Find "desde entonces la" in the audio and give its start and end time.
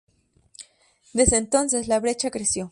1.13-1.99